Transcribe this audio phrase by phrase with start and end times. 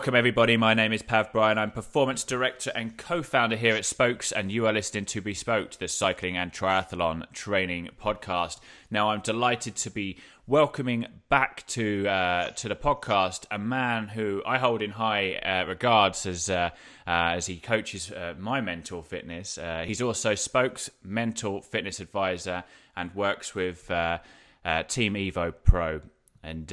[0.00, 0.56] Welcome, everybody.
[0.56, 1.58] My name is Pav Bryan.
[1.58, 5.72] I'm performance director and co founder here at Spokes, and you are listening to Bespoke,
[5.72, 8.60] the cycling and triathlon training podcast.
[8.90, 14.42] Now, I'm delighted to be welcoming back to uh, to the podcast a man who
[14.46, 16.70] I hold in high uh, regards as uh,
[17.06, 19.58] uh as he coaches uh, my mental fitness.
[19.58, 22.64] Uh, he's also Spokes mental fitness advisor
[22.96, 26.00] and works with Team Evo Pro.
[26.42, 26.72] And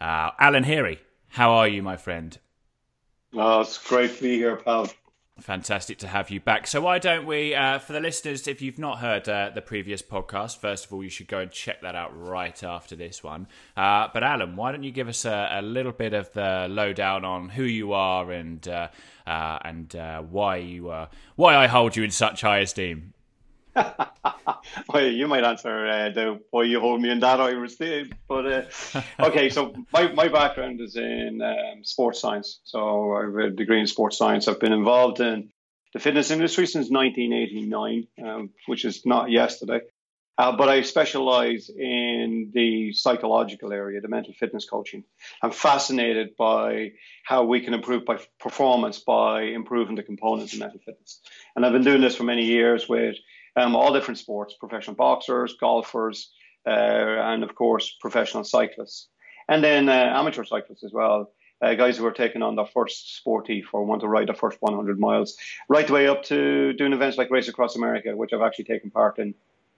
[0.00, 2.38] Alan Heary, how are you, my friend?
[3.34, 4.90] Oh, it's great to be here, pal.
[5.40, 6.66] Fantastic to have you back.
[6.66, 10.02] So, why don't we, uh, for the listeners, if you've not heard uh, the previous
[10.02, 13.46] podcast, first of all, you should go and check that out right after this one.
[13.76, 17.24] Uh, but, Alan, why don't you give us a, a, little bit of the lowdown
[17.24, 18.88] on who you are and uh,
[19.28, 20.92] uh, and uh, why you
[21.36, 23.14] why I hold you in such high esteem?
[24.92, 28.12] well, you might answer uh, the why you hold me in that high esteem.
[28.28, 32.60] But uh, okay, so my, my background is in um, sports science.
[32.64, 34.48] So I have a degree in sports science.
[34.48, 35.50] I've been involved in
[35.92, 39.80] the fitness industry since 1989, um, which is not yesterday.
[40.38, 45.02] Uh, but I specialize in the psychological area, the mental fitness coaching.
[45.42, 46.92] I'm fascinated by
[47.24, 51.20] how we can improve by performance by improving the components of mental fitness.
[51.56, 53.16] And I've been doing this for many years with
[53.58, 56.30] um, all different sports, professional boxers, golfers,
[56.66, 59.08] uh, and of course, professional cyclists.
[59.48, 61.32] And then uh, amateur cyclists as well.
[61.60, 64.58] Uh, guys who are taking on their first sporty for want to ride the first
[64.60, 65.36] 100 miles,
[65.68, 68.90] right the way up to doing events like Race Across America, which I've actually taken
[68.90, 69.34] part in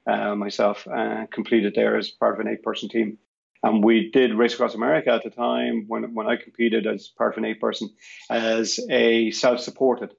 [0.07, 3.17] uh, myself and completed there as part of an eight person team.
[3.63, 7.33] And we did Race Across America at the time when, when I competed as part
[7.33, 7.91] of an eight person
[8.29, 10.13] as a self supported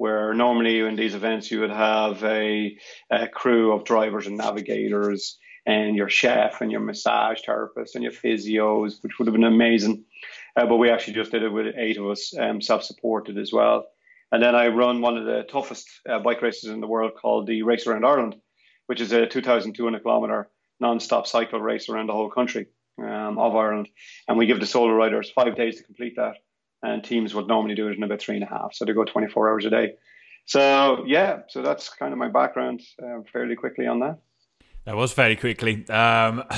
[0.00, 2.74] where normally in these events you would have a,
[3.10, 8.12] a, crew of drivers and navigators and your chef and your massage therapist and your
[8.14, 10.02] physios, which would have been amazing.
[10.56, 13.88] Uh, but we actually just did it with eight of us, um, self-supported as well.
[14.32, 17.46] And then I run one of the toughest uh, bike races in the world called
[17.46, 18.36] the Race Around Ireland,
[18.86, 20.48] which is a 2,200 kilometer
[20.80, 22.68] non-stop cycle race around the whole country
[22.98, 23.90] um, of Ireland.
[24.26, 26.36] And we give the solo riders five days to complete that
[26.82, 28.74] and teams would normally do it in about three and a half.
[28.74, 29.94] So they go 24 hours a day.
[30.46, 34.18] So yeah, so that's kind of my background uh, fairly quickly on that.
[34.84, 35.88] That was fairly quickly.
[35.88, 36.44] Um,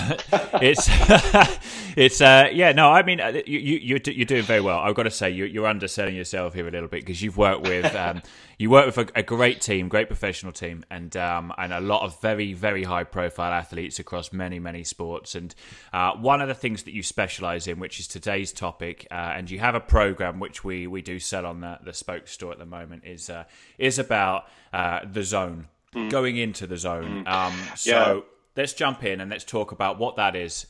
[0.63, 0.89] it's
[1.97, 2.73] it's uh, yeah.
[2.73, 4.79] No, I mean uh, you you you're doing very well.
[4.79, 7.63] I've got to say you, you're underselling yourself here a little bit because you've worked
[7.63, 8.23] with um,
[8.59, 12.03] you work with a, a, great team, great professional team, and um, and a lot
[12.03, 15.35] of very very high profile athletes across many many sports.
[15.35, 15.55] And
[15.93, 19.51] uh, one of the things that you specialize in, which is today's topic, uh, and
[19.51, 22.59] you have a program which we we do sell on the the Spoke store at
[22.59, 23.45] the moment, is uh,
[23.79, 26.11] is about uh, the zone mm.
[26.11, 27.25] going into the zone.
[27.25, 27.29] Mm.
[27.29, 28.21] Um, so yeah.
[28.57, 30.67] let's jump in and let's talk about what that is.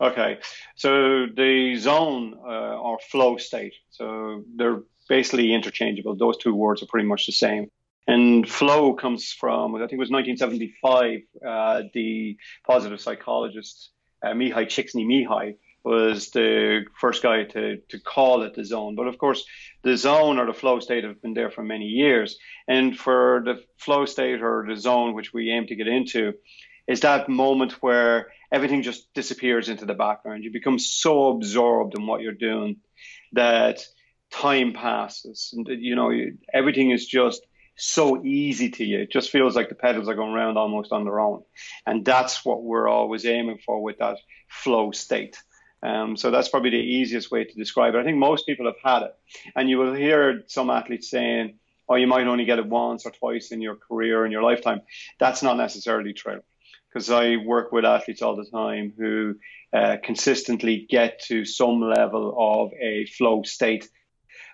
[0.00, 0.38] Okay,
[0.74, 6.16] so the zone uh, or flow state, so they're basically interchangeable.
[6.16, 7.70] Those two words are pretty much the same.
[8.06, 13.90] And flow comes from, I think it was 1975, uh, the positive psychologist
[14.22, 18.94] uh, Mihaly Csikszentmihalyi was the first guy to, to call it the zone.
[18.94, 19.44] But of course,
[19.82, 22.38] the zone or the flow state have been there for many years.
[22.66, 26.34] And for the flow state or the zone, which we aim to get into,
[26.88, 30.44] is that moment where everything just disappears into the background.
[30.44, 32.76] You become so absorbed in what you're doing
[33.32, 33.84] that
[34.30, 36.10] time passes and you know
[36.52, 37.42] everything is just
[37.76, 39.00] so easy to you.
[39.00, 41.42] It just feels like the pedals are going around almost on their own.
[41.86, 44.18] And that's what we're always aiming for with that
[44.48, 45.36] flow state.
[45.82, 47.98] Um, so that's probably the easiest way to describe it.
[47.98, 49.14] I think most people have had it.
[49.54, 51.58] And you will hear some athletes saying,
[51.88, 54.80] oh, you might only get it once or twice in your career, in your lifetime.
[55.18, 56.40] That's not necessarily true.
[56.94, 59.34] Because I work with athletes all the time who
[59.72, 63.88] uh, consistently get to some level of a flow state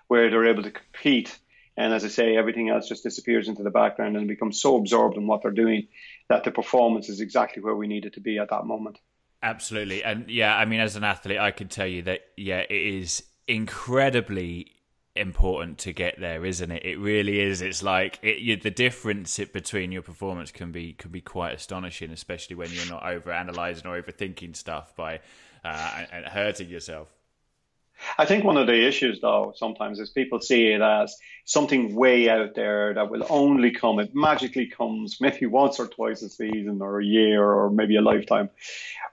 [0.07, 1.37] where they're able to compete.
[1.77, 5.17] And as I say, everything else just disappears into the background and becomes so absorbed
[5.17, 5.87] in what they're doing
[6.29, 8.97] that the performance is exactly where we need it to be at that moment.
[9.43, 10.03] Absolutely.
[10.03, 13.23] And yeah, I mean, as an athlete, I can tell you that, yeah, it is
[13.47, 14.80] incredibly
[15.15, 16.85] important to get there, isn't it?
[16.85, 17.61] It really is.
[17.61, 22.11] It's like it, you, the difference between your performance can be can be quite astonishing,
[22.11, 25.19] especially when you're not over analyzing or overthinking stuff by
[25.63, 27.09] uh, and hurting yourself.
[28.17, 31.15] I think one of the issues, though, sometimes is people see it as
[31.45, 33.99] something way out there that will only come.
[33.99, 38.01] It magically comes maybe once or twice a season, or a year, or maybe a
[38.01, 38.49] lifetime.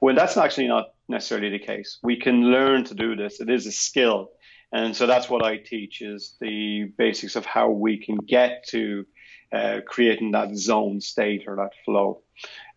[0.00, 1.99] Well, that's actually not necessarily the case.
[2.03, 3.41] We can learn to do this.
[3.41, 4.31] It is a skill,
[4.73, 9.06] and so that's what I teach: is the basics of how we can get to
[9.53, 12.23] uh, creating that zone state or that flow.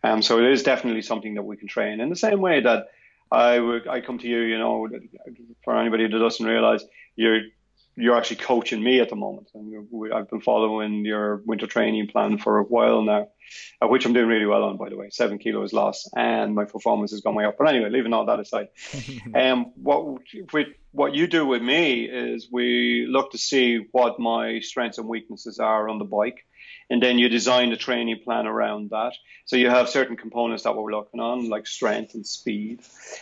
[0.02, 2.88] Um, so it is definitely something that we can train in the same way that
[3.30, 4.88] I would I come to you, you know,
[5.64, 6.84] for anybody that doesn't realize,
[7.16, 7.40] you're
[7.96, 9.48] you're actually coaching me at the moment.
[9.54, 13.28] And I've been following your winter training plan for a while now,
[13.82, 15.10] uh, which I'm doing really well on, by the way.
[15.10, 17.56] Seven kilos lost, and my performance has gone way up.
[17.58, 18.68] But anyway, leaving all that aside,
[19.34, 20.20] um, what
[20.52, 25.08] with, what you do with me is we look to see what my strengths and
[25.08, 26.44] weaknesses are on the bike
[26.90, 29.14] and then you design a training plan around that.
[29.46, 32.80] So you have certain components that we're looking on, like strength and speed.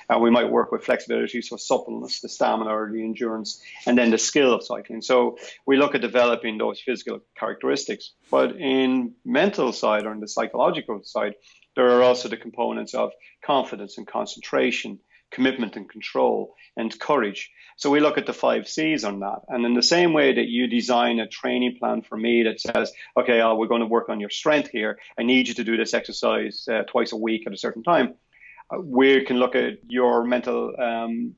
[0.08, 4.10] And we might work with flexibility, so suppleness, the stamina or the endurance, and then
[4.10, 5.02] the skill of cycling.
[5.02, 8.12] So we look at developing those physical characteristics.
[8.30, 11.34] But in mental side or in the psychological side,
[11.76, 13.12] there are also the components of
[13.44, 14.98] confidence and concentration,
[15.30, 17.50] commitment and control, and courage.
[17.76, 19.40] So we look at the five C's on that.
[19.48, 22.92] And in the same way that you design a training plan for me that says,
[23.16, 24.98] okay, oh, we're going to work on your strength here.
[25.18, 28.14] I need you to do this exercise uh, twice a week at a certain time.
[28.70, 31.34] Uh, we can look at your mental um,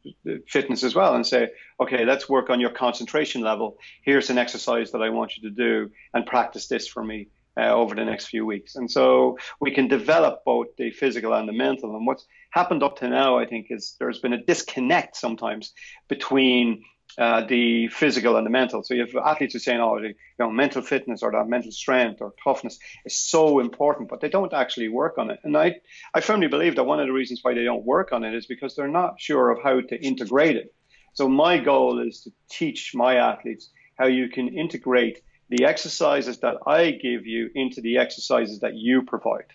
[0.49, 1.49] fitness as well and say,
[1.81, 3.79] okay, let's work on your concentration level.
[4.03, 7.29] Here's an exercise that I want you to do and practice this for me.
[7.55, 8.77] Uh, over the next few weeks.
[8.77, 11.95] And so we can develop both the physical and the mental.
[11.95, 15.75] And what's happened up to now, I think, is there's been a disconnect sometimes
[16.09, 16.83] between
[17.19, 18.83] uh, the physical and the mental.
[18.83, 21.73] So you have athletes who saying, "Oh, the, you know, mental fitness or that mental
[21.73, 25.39] strength or toughness is so important," but they don't actually work on it.
[25.45, 25.75] And I,
[26.15, 28.47] I firmly believe that one of the reasons why they don't work on it is
[28.47, 30.75] because they're not sure of how to integrate it.
[31.13, 33.69] So my goal is to teach my athletes
[33.99, 35.21] how you can integrate
[35.53, 39.51] the exercises that I give you into the exercises that you provide.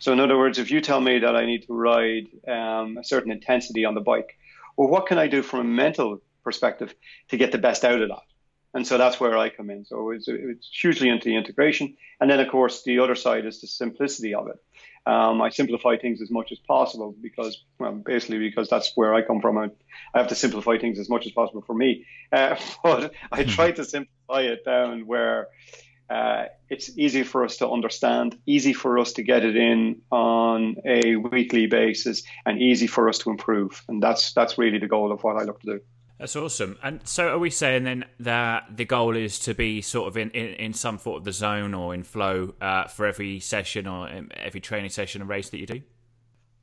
[0.00, 3.04] So, in other words, if you tell me that I need to ride um, a
[3.04, 4.36] certain intensity on the bike,
[4.76, 6.94] well, what can I do from a mental perspective
[7.28, 8.25] to get the best out of that?
[8.76, 9.86] And so that's where I come in.
[9.86, 11.96] So it's, it's hugely into the integration.
[12.20, 14.56] And then, of course, the other side is the simplicity of it.
[15.10, 19.22] Um, I simplify things as much as possible because, well, basically because that's where I
[19.22, 19.56] come from.
[19.56, 19.70] I,
[20.12, 22.04] I have to simplify things as much as possible for me.
[22.30, 25.48] Uh, but I try to simplify it down where
[26.10, 30.76] uh, it's easy for us to understand, easy for us to get it in on
[30.84, 33.82] a weekly basis, and easy for us to improve.
[33.88, 35.80] And that's that's really the goal of what I look to do.
[36.18, 36.78] That's awesome.
[36.82, 40.30] And so, are we saying then that the goal is to be sort of in,
[40.30, 44.08] in, in some sort of the zone or in flow uh, for every session or
[44.34, 45.82] every training session and race that you do?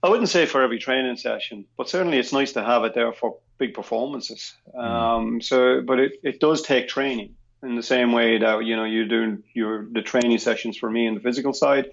[0.02, 3.14] I wouldn't say for every training session, but certainly it's nice to have it there
[3.14, 4.54] for big performances.
[4.76, 4.84] Mm.
[4.84, 8.84] Um, so, but it, it does take training in the same way that you know
[8.84, 11.92] you're doing your the training sessions for me on the physical side,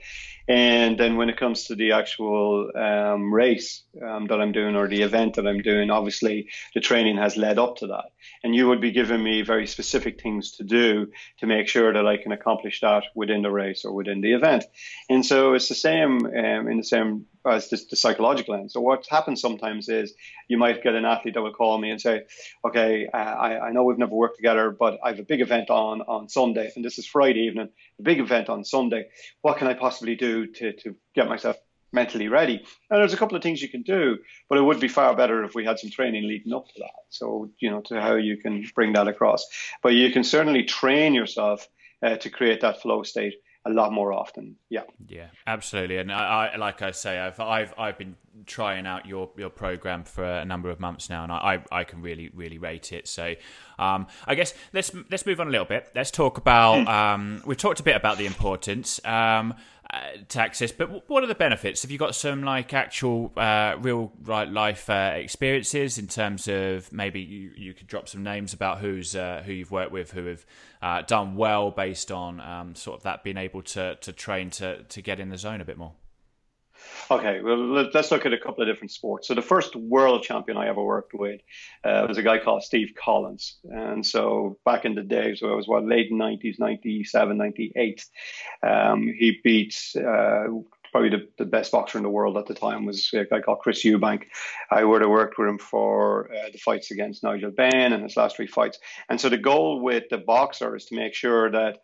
[0.50, 4.88] and then when it comes to the actual um, race um, that I'm doing or
[4.88, 8.06] the event that I'm doing, obviously the training has led up to that,
[8.42, 11.06] and you would be giving me very specific things to do
[11.38, 14.64] to make sure that I can accomplish that within the race or within the event,
[15.08, 18.70] and so it's the same um, in the same as the, the psychological end.
[18.70, 20.14] So what happens sometimes is
[20.48, 22.24] you might get an athlete that will call me and say,
[22.64, 25.70] okay, uh, I, I know we've never worked together, but I have a big event
[25.70, 29.08] on on Sunday, and this is Friday evening, big event on Sunday.
[29.42, 31.56] What can I possibly do to, to get myself
[31.92, 32.56] mentally ready.
[32.90, 35.44] And there's a couple of things you can do, but it would be far better
[35.44, 36.90] if we had some training leading up to that.
[37.08, 39.46] So, you know, to how you can bring that across.
[39.82, 41.66] But you can certainly train yourself
[42.02, 43.34] uh, to create that flow state
[43.66, 44.56] a lot more often.
[44.68, 44.84] Yeah.
[45.06, 45.98] Yeah, absolutely.
[45.98, 50.04] And I, I, like I say, I've I've I've been trying out your your program
[50.04, 53.06] for a number of months now, and I I can really really rate it.
[53.06, 53.34] So,
[53.78, 55.88] um, I guess let's let's move on a little bit.
[55.94, 56.82] Let's talk about.
[56.82, 56.88] Hmm.
[56.88, 59.00] Um, we've talked a bit about the importance.
[59.04, 59.54] Um,
[59.92, 60.72] uh, taxes.
[60.72, 61.82] But what are the benefits?
[61.82, 66.92] Have you got some like actual uh, real right life uh, experiences in terms of
[66.92, 70.26] maybe you, you could drop some names about who's uh, who you've worked with who
[70.26, 70.46] have
[70.82, 74.82] uh, done well based on um, sort of that being able to to train to
[74.84, 75.92] to get in the zone a bit more.
[77.10, 77.56] Okay, well,
[77.92, 79.26] let's look at a couple of different sports.
[79.26, 81.40] So the first world champion I ever worked with
[81.82, 83.58] uh, was a guy called Steve Collins.
[83.64, 88.06] And so back in the day, so it was what, late 90s, 97, 98,
[88.62, 90.44] um, he beat uh,
[90.92, 93.58] probably the, the, best boxer in the world at the time was a guy called
[93.60, 94.24] Chris Eubank.
[94.70, 98.16] I would have worked with him for uh, the fights against Nigel Benn and his
[98.16, 98.78] last three fights.
[99.08, 101.78] And so the goal with the boxer is to make sure that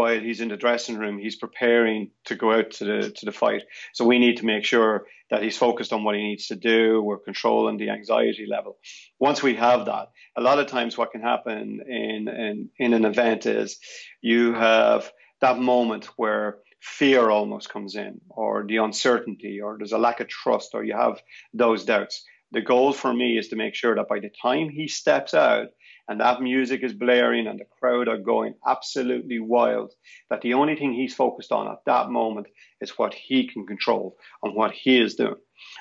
[0.00, 3.32] while he's in the dressing room, he's preparing to go out to the to the
[3.32, 3.62] fight.
[3.92, 7.02] So we need to make sure that he's focused on what he needs to do.
[7.02, 8.78] We're controlling the anxiety level.
[9.18, 13.04] Once we have that, a lot of times what can happen in in, in an
[13.04, 13.78] event is
[14.22, 20.06] you have that moment where fear almost comes in, or the uncertainty, or there's a
[20.06, 21.20] lack of trust, or you have
[21.52, 22.24] those doubts.
[22.52, 25.68] The goal for me is to make sure that by the time he steps out
[26.10, 29.92] and that music is blaring and the crowd are going absolutely wild,
[30.28, 32.48] that the only thing he's focused on at that moment
[32.80, 35.36] is what he can control and what he is doing.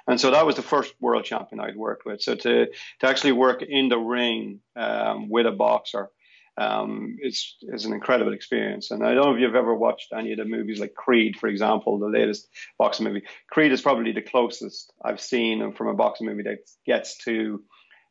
[0.08, 2.22] And so that was the first world champion I'd worked with.
[2.22, 6.10] So to, to actually work in the ring um, with a boxer
[6.60, 8.92] um, is, is an incredible experience.
[8.92, 11.48] And I don't know if you've ever watched any of the movies like Creed, for
[11.48, 13.24] example, the latest boxing movie.
[13.50, 17.64] Creed is probably the closest I've seen from a boxing movie that gets to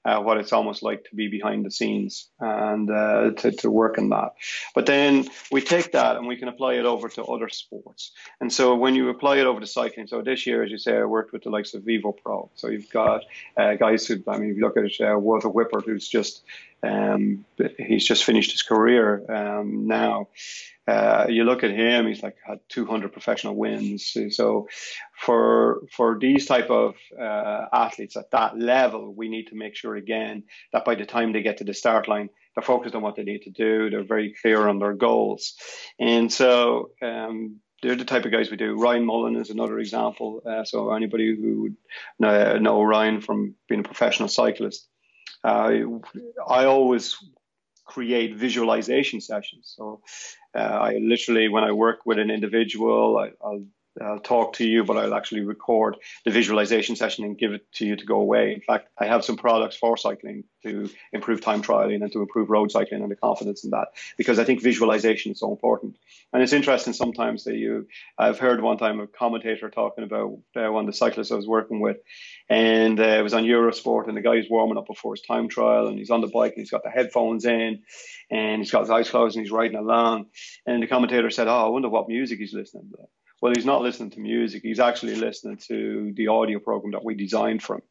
[0.09, 3.99] uh, what it's almost like to be behind the scenes and uh, to, to work
[3.99, 4.31] in that.
[4.75, 8.13] But then we take that and we can apply it over to other sports.
[8.41, 10.97] And so when you apply it over to cycling, so this year, as you say,
[10.97, 12.51] I worked with the likes of Evo Pro.
[12.55, 13.25] So you've got
[13.57, 16.43] uh, guys who, I mean, if you look at uh, Walter Whippert, who's just
[16.83, 17.45] um,
[17.77, 20.29] he's just finished his career um, now.
[20.89, 24.17] Uh, you look at him; he's like had 200 professional wins.
[24.31, 24.69] So,
[25.15, 29.97] for for these type of uh, athletes at that level, we need to make sure
[29.97, 33.17] again that by the time they get to the start line, they're focused on what
[33.17, 33.91] they need to do.
[33.91, 35.55] They're very clear on their goals,
[35.99, 36.91] and so.
[37.03, 38.75] Um, they're the type of guys we do.
[38.77, 40.43] Ryan Mullen is another example.
[40.45, 41.77] Uh, so anybody who would
[42.19, 44.89] know, Ryan from being a professional cyclist,
[45.45, 45.71] uh,
[46.49, 47.17] I always
[47.89, 49.73] create visualization sessions.
[49.77, 50.03] So
[50.55, 53.67] uh, I literally, when I work with an individual, I, will
[54.01, 57.87] I'll talk to you, but I'll actually record the visualization session and give it to
[57.87, 58.55] you to go away.
[58.55, 62.51] In fact, I have some products for cycling to improve time trialing and to improve
[62.51, 65.97] road cycling and the confidence in that because I think visualization is so important.
[66.33, 67.87] And it's interesting sometimes that you,
[68.19, 71.47] I've heard one time a commentator talking about uh, one of the cyclists I was
[71.47, 71.99] working with,
[72.51, 75.87] and uh, it was on Eurosport, and the guy's warming up before his time trial,
[75.89, 77.83] and he's on the bike and he's got the headphones in,
[78.31, 80.27] and he's got his eyes closed and he's riding along.
[80.67, 83.05] And the commentator said, "Oh, I wonder what music he's listening to."
[83.41, 84.63] Well, he's not listening to music.
[84.63, 87.83] He's actually listening to the audio program that we designed for him,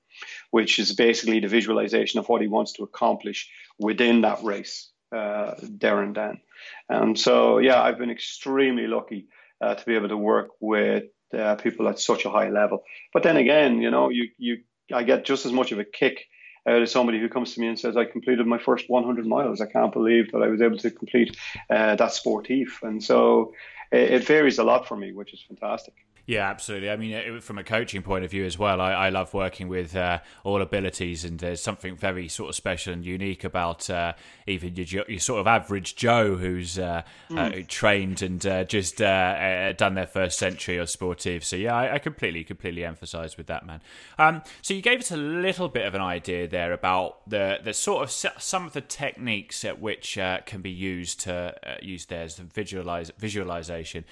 [0.52, 3.50] which is basically the visualization of what he wants to accomplish
[3.80, 6.42] within that race uh, there and then.
[6.90, 9.28] And so, yeah, I've been extremely lucky
[9.62, 12.84] uh, to be able to work with uh, people at such a high level.
[13.14, 14.58] But then again, you know, you you
[14.94, 16.26] I get just as much of a kick
[16.68, 19.62] out of somebody who comes to me and says, "I completed my first 100 miles.
[19.62, 21.38] I can't believe that I was able to complete
[21.70, 23.54] uh, that sportif." And so
[23.92, 25.94] it, it varies a lot for me, which is fantastic.
[26.28, 26.90] Yeah, absolutely.
[26.90, 29.96] I mean, from a coaching point of view as well, I, I love working with
[29.96, 34.12] uh, all abilities, and there's something very sort of special and unique about uh,
[34.46, 37.66] even your, your, sort of average Joe who's uh, mm.
[37.70, 41.46] trained and uh, just uh, done their first century of sportive.
[41.46, 43.80] So yeah, I, I completely, completely emphasise with that man.
[44.20, 47.74] Um, so you gave us a little bit of an idea there about the the
[47.74, 52.36] sort of some of the techniques at which can be used to use there as
[52.36, 54.04] the visualize visualization.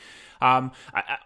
[0.41, 0.71] Um,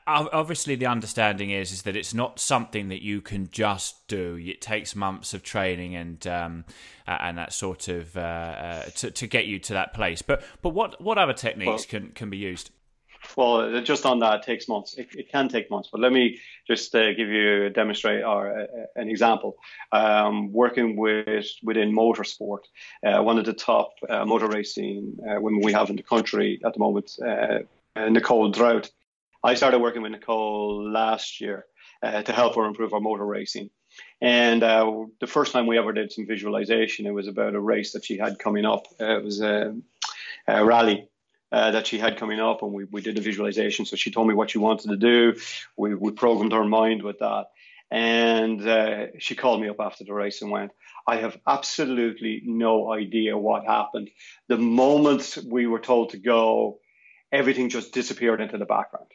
[0.07, 4.37] obviously, the understanding is is that it's not something that you can just do.
[4.41, 6.65] It takes months of training and um,
[7.07, 10.21] and that sort of uh, uh, to, to get you to that place.
[10.21, 12.71] But but what what other techniques well, can can be used?
[13.35, 14.97] Well, just on that, it takes months.
[14.97, 18.61] It, it can take months, but let me just uh, give you a demonstrate or
[18.61, 19.57] uh, an example.
[19.91, 22.61] Um, working with within motorsport,
[23.05, 26.59] uh, one of the top uh, motor racing uh, women we have in the country
[26.65, 27.59] at the moment, uh,
[28.09, 28.89] Nicole Drought.
[29.43, 31.65] I started working with Nicole last year
[32.03, 33.69] uh, to help her improve her motor racing.
[34.21, 37.93] And uh, the first time we ever did some visualization, it was about a race
[37.93, 38.87] that she had coming up.
[38.99, 39.75] Uh, it was a,
[40.47, 41.07] a rally
[41.53, 43.85] uh, that she had coming up, and we, we did a visualization.
[43.85, 45.39] So she told me what she wanted to do.
[45.77, 47.45] We, we programmed her mind with that.
[47.91, 50.71] And uh, she called me up after the race and went,
[51.07, 54.09] I have absolutely no idea what happened.
[54.47, 56.79] The moment we were told to go,
[57.31, 59.07] everything just disappeared into the background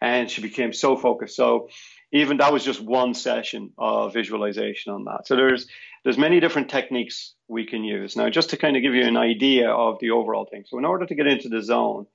[0.00, 1.36] and she became so focused.
[1.36, 1.68] So
[2.12, 5.26] even that was just one session of visualization on that.
[5.26, 5.66] So there's
[6.02, 8.16] there's many different techniques we can use.
[8.16, 10.64] Now, just to kind of give you an idea of the overall thing.
[10.66, 12.06] So in order to get into the zone,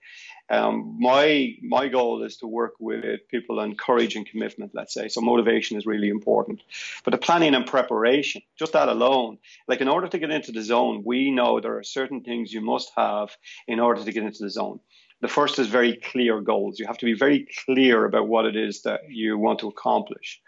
[0.49, 4.71] um, my my goal is to work with people on courage and commitment.
[4.75, 5.21] Let's say so.
[5.21, 6.61] Motivation is really important,
[7.03, 10.61] but the planning and preparation, just that alone, like in order to get into the
[10.61, 13.35] zone, we know there are certain things you must have
[13.67, 14.79] in order to get into the zone.
[15.21, 16.79] The first is very clear goals.
[16.79, 20.41] You have to be very clear about what it is that you want to accomplish.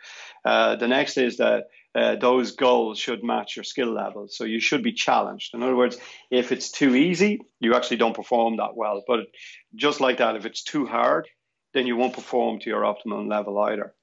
[0.43, 4.27] Uh, the next is that uh, those goals should match your skill level.
[4.29, 5.55] So you should be challenged.
[5.55, 5.97] In other words,
[6.29, 9.03] if it's too easy, you actually don't perform that well.
[9.07, 9.21] But
[9.73, 11.27] just like that, if it's too hard,
[11.73, 13.93] then you won't perform to your optimum level either.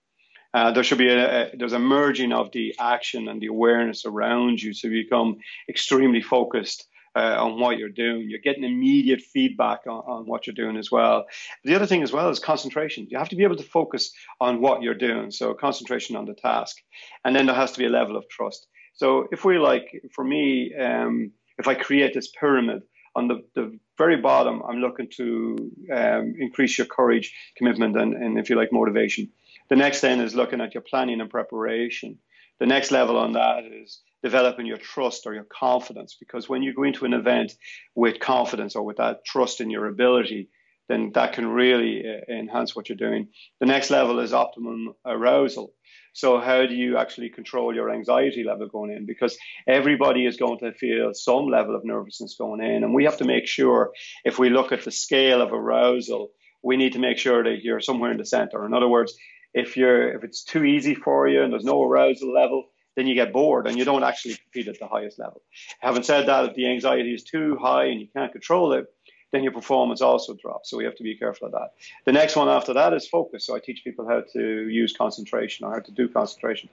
[0.52, 4.04] Uh, there should be a, a, there's a merging of the action and the awareness
[4.06, 5.36] around you, so you become
[5.68, 8.28] extremely focused uh, on what you're doing.
[8.28, 11.26] You're getting immediate feedback on, on, what you're doing as well.
[11.64, 13.06] The other thing as well is concentration.
[13.10, 15.30] You have to be able to focus on what you're doing.
[15.30, 16.76] So concentration on the task,
[17.24, 18.66] and then there has to be a level of trust.
[18.94, 22.82] So if we like, for me, um, if I create this pyramid,
[23.16, 28.38] on the, the very bottom, I'm looking to um, increase your courage, commitment, and, and
[28.38, 29.30] if you like, motivation.
[29.68, 32.18] The next then is looking at your planning and preparation.
[32.58, 36.72] The next level on that is developing your trust or your confidence, because when you
[36.74, 37.52] go into an event
[37.94, 40.48] with confidence or with that trust in your ability,
[40.88, 43.28] then that can really uh, enhance what you're doing.
[43.60, 45.74] The next level is optimum arousal.
[46.14, 49.04] So, how do you actually control your anxiety level going in?
[49.04, 49.36] Because
[49.68, 52.82] everybody is going to feel some level of nervousness going in.
[52.82, 53.92] And we have to make sure,
[54.24, 56.30] if we look at the scale of arousal,
[56.62, 58.64] we need to make sure that you're somewhere in the center.
[58.64, 59.12] In other words,
[59.52, 62.64] if you're if it's too easy for you and there's no arousal level,
[62.96, 65.42] then you get bored and you don't actually compete at the highest level.
[65.80, 68.86] Having said that, if the anxiety is too high and you can't control it,
[69.32, 70.70] then your performance also drops.
[70.70, 71.70] So we have to be careful of that.
[72.04, 73.44] The next one after that is focus.
[73.44, 76.68] So I teach people how to use concentration or how to do concentration,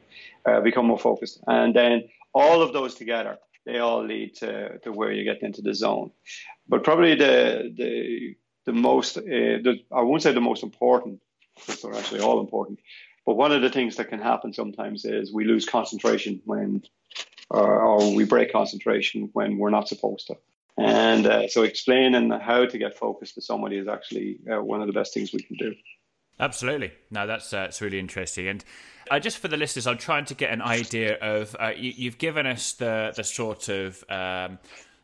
[0.46, 1.40] uh, become more focused.
[1.48, 5.62] And then all of those together, they all lead to, to where you get into
[5.64, 6.12] the zone.
[6.68, 8.36] But probably the the
[8.66, 11.20] the most, uh, the, I won't say the most important,
[11.56, 12.80] because they're actually all important.
[13.26, 16.84] But one of the things that can happen sometimes is we lose concentration when,
[17.50, 20.36] or, or we break concentration when we're not supposed to.
[20.78, 24.88] And uh, so explaining how to get focused to somebody is actually uh, one of
[24.88, 25.76] the best things we can do.
[26.40, 26.92] Absolutely.
[27.12, 28.48] No, that's uh, really interesting.
[28.48, 28.66] And
[29.12, 32.18] uh, just for the listeners, I'm trying to get an idea of uh, you, have
[32.18, 34.58] given us the the sort of um,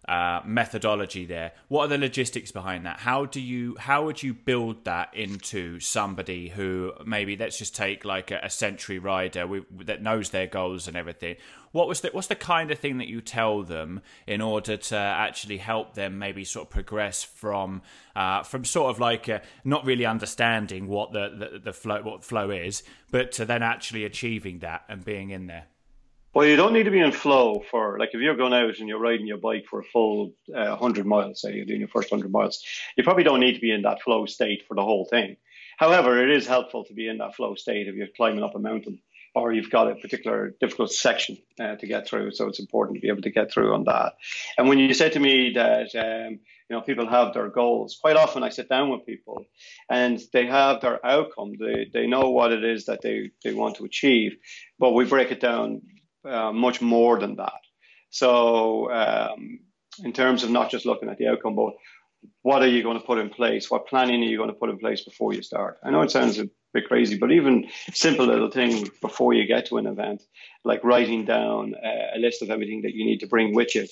[0.08, 1.52] uh, methodology there.
[1.68, 3.00] What are the logistics behind that?
[3.00, 8.06] How do you how would you build that into somebody who maybe let's just take
[8.06, 11.36] like a, a century rider we, that knows their goals and everything.
[11.72, 14.98] What was the what's the kind of thing that you tell them in order to
[14.98, 17.82] actually help them maybe sort of progress from
[18.16, 22.24] uh, from sort of like uh, not really understanding what the, the the flow what
[22.24, 25.66] flow is, but to then actually achieving that and being in there.
[26.38, 28.88] Well, you don't need to be in flow for like if you're going out and
[28.88, 32.12] you're riding your bike for a full uh, 100 miles, say you're doing your first
[32.12, 32.64] 100 miles,
[32.96, 35.38] you probably don't need to be in that flow state for the whole thing.
[35.80, 38.60] However, it is helpful to be in that flow state if you're climbing up a
[38.60, 39.00] mountain
[39.34, 42.34] or you've got a particular difficult section uh, to get through.
[42.34, 44.14] So it's important to be able to get through on that.
[44.60, 46.34] And when you say to me that um,
[46.70, 49.44] you know people have their goals, quite often I sit down with people
[49.90, 51.54] and they have their outcome.
[51.60, 54.38] They they know what it is that they they want to achieve,
[54.78, 55.82] but we break it down
[56.28, 57.62] uh, much more than that.
[58.10, 59.60] So, um,
[60.04, 61.74] in terms of not just looking at the outcome, but
[62.42, 63.70] what are you going to put in place?
[63.70, 65.78] What planning are you going to put in place before you start?
[65.84, 69.66] I know it sounds a bit crazy, but even simple little thing before you get
[69.68, 70.24] to an event,
[70.64, 73.88] like writing down uh, a list of everything that you need to bring with you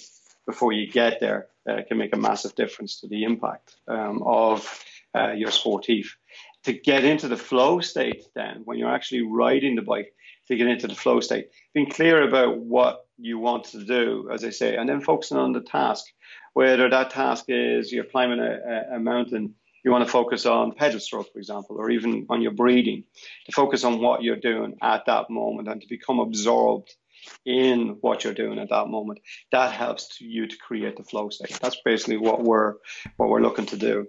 [0.46, 4.84] before you get there, uh, can make a massive difference to the impact um, of
[5.16, 6.08] uh, your sportif.
[6.66, 10.14] To get into the flow state, then when you're actually riding the bike,
[10.48, 11.50] to get into the flow state.
[11.74, 15.54] Being clear about what you want to do, as I say, and then focusing on
[15.54, 16.06] the task.
[16.54, 21.00] Whether that task is you're climbing a, a mountain, you want to focus on pedal
[21.00, 23.04] stroke, for example, or even on your breathing,
[23.46, 26.96] to focus on what you're doing at that moment and to become absorbed
[27.46, 29.20] in what you're doing at that moment.
[29.52, 31.60] That helps to you to create the flow state.
[31.62, 32.76] That's basically what we're
[33.18, 34.08] what we're looking to do.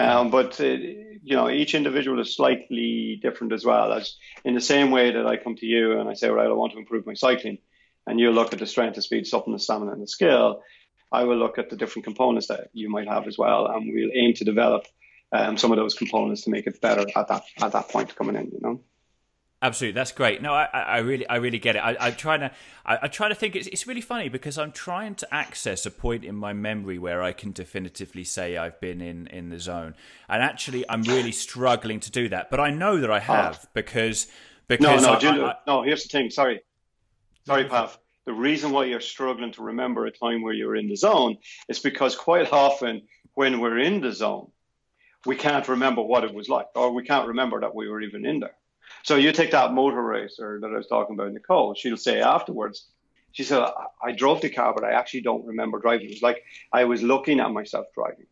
[0.00, 3.92] Um, but uh, you know, each individual is slightly different as well.
[3.92, 6.52] As in the same way that I come to you and I say, right, I
[6.52, 7.58] want to improve my cycling,
[8.06, 10.62] and you look at the strength, the speed, suppleness, stamina, and the skill.
[11.12, 14.10] I will look at the different components that you might have as well, and we'll
[14.14, 14.86] aim to develop
[15.32, 18.36] um, some of those components to make it better at that at that point coming
[18.36, 18.46] in.
[18.46, 18.80] You know.
[19.62, 20.40] Absolutely, that's great.
[20.40, 21.80] No, I, I really, I really get it.
[21.80, 22.50] I, I'm trying to,
[22.86, 23.54] I, I try to think.
[23.54, 27.22] It's, it's really funny because I'm trying to access a point in my memory where
[27.22, 29.94] I can definitively say I've been in in the zone,
[30.30, 32.50] and actually, I'm really struggling to do that.
[32.50, 33.20] But I know that I ah.
[33.20, 33.68] have oh.
[33.74, 34.28] because
[34.66, 35.82] because no, no, I, I, no.
[35.82, 36.30] Here's the thing.
[36.30, 36.62] Sorry,
[37.44, 37.98] sorry, Pav.
[38.24, 41.36] The reason why you're struggling to remember a time where you're in the zone
[41.68, 43.02] is because quite often
[43.34, 44.50] when we're in the zone,
[45.26, 48.24] we can't remember what it was like, or we can't remember that we were even
[48.24, 48.54] in there.
[49.02, 51.74] So you take that motor racer that I was talking about, Nicole.
[51.74, 52.86] She'll say afterwards,
[53.32, 53.62] she said,
[54.02, 56.06] I drove the car, but I actually don't remember driving.
[56.06, 58.26] It was like I was looking at myself driving,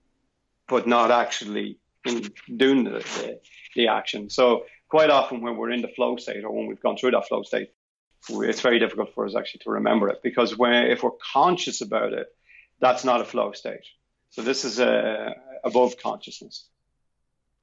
[0.66, 3.40] but not actually doing the, the,
[3.76, 4.30] the action.
[4.30, 7.28] So quite often when we're in the flow state or when we've gone through that
[7.28, 7.70] flow state,
[8.30, 12.12] it's very difficult for us actually to remember it because when if we're conscious about
[12.12, 12.26] it,
[12.80, 13.86] that's not a flow state.
[14.30, 16.68] So this is a above consciousness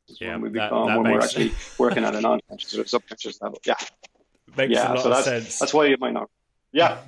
[0.07, 3.41] yeah, when we become that, that when we're actually working at an unconscious or subconscious
[3.41, 3.59] level.
[3.65, 3.75] Yeah,
[4.55, 4.95] makes yeah.
[4.95, 5.59] so that's sense.
[5.59, 6.29] that's why you might not.
[6.71, 6.99] Yeah,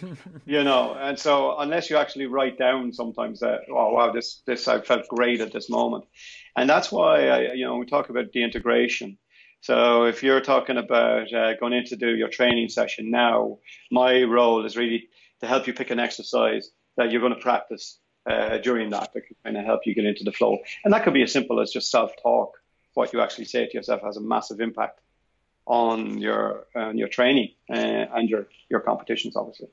[0.46, 4.68] you know, and so unless you actually write down sometimes that, oh wow, this this
[4.68, 6.04] I felt great at this moment,
[6.56, 9.18] and that's why I, you know we talk about the integration.
[9.62, 13.58] So if you're talking about uh, going in to do your training session now,
[13.90, 15.08] my role is really
[15.40, 19.26] to help you pick an exercise that you're going to practice uh, during that that
[19.26, 20.58] can kind of help you get into the flow.
[20.84, 22.58] And that could be as simple as just self talk.
[22.94, 25.00] What you actually say to yourself has a massive impact
[25.66, 29.68] on your on your training uh, and your your competitions, obviously.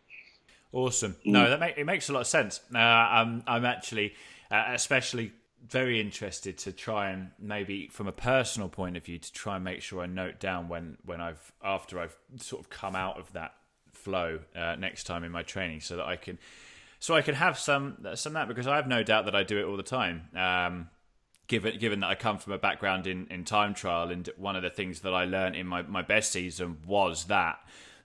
[0.72, 1.14] Awesome.
[1.26, 1.32] Mm.
[1.32, 2.60] No, that make, it makes a lot of sense.
[2.74, 4.14] Uh, I'm I'm actually
[4.52, 5.32] uh, especially
[5.66, 9.64] very interested to try and maybe from a personal point of view to try and
[9.64, 13.32] make sure I note down when when I've after I've sort of come out of
[13.34, 13.54] that
[13.94, 16.38] flow uh, next time in my training so that I can
[17.04, 19.60] so I could have some some that because I have no doubt that I do
[19.60, 20.30] it all the time.
[20.38, 20.90] Um,
[21.48, 24.64] given given that I come from a background in, in time trial, and one of
[24.64, 27.60] the things that I learned in my, my best season was that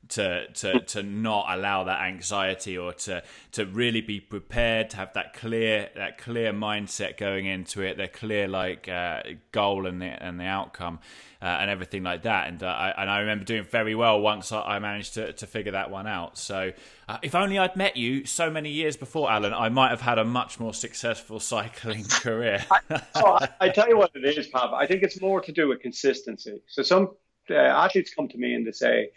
[0.08, 5.12] to to to not allow that anxiety or to to really be prepared to have
[5.14, 10.06] that clear that clear mindset going into it, the clear like uh, goal and the
[10.06, 10.98] and the outcome
[11.42, 12.48] uh, and everything like that.
[12.48, 15.72] And uh, I and I remember doing very well once I managed to to figure
[15.72, 16.38] that one out.
[16.38, 16.72] So
[17.08, 20.18] uh, if only I'd met you so many years before, Alan, I might have had
[20.18, 22.64] a much more successful cycling career.
[22.70, 24.72] I, oh, I, tell you what it is, Pav.
[24.72, 26.62] I think it's more to do with consistency.
[26.66, 27.11] So some
[27.50, 29.11] uh, athletes come to me and they say,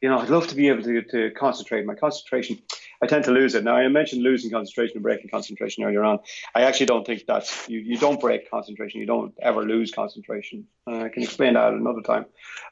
[0.00, 1.86] you know, I'd love to be able to, to concentrate.
[1.86, 2.58] My concentration,
[3.02, 3.64] I tend to lose it.
[3.64, 6.18] Now, I mentioned losing concentration and breaking concentration earlier on.
[6.54, 9.00] I actually don't think that's, you, you don't break concentration.
[9.00, 10.66] You don't ever lose concentration.
[10.86, 12.26] Uh, I can explain that another time.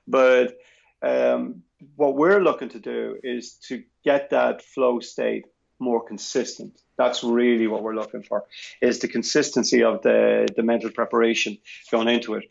[0.07, 0.59] But
[1.03, 1.63] um,
[1.97, 5.47] what we're looking to do is to get that flow state
[5.79, 6.81] more consistent.
[6.97, 8.45] That's really what we're looking for,
[8.81, 11.59] is the consistency of the, the mental preparation
[11.91, 12.45] going into it.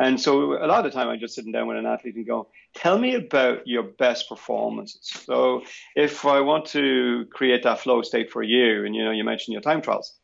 [0.00, 2.26] And so a lot of the time I'm just sitting down with an athlete and
[2.26, 5.02] go, tell me about your best performances.
[5.02, 5.62] So
[5.94, 9.52] if I want to create that flow state for you, and you know, you mentioned
[9.52, 10.18] your time trials,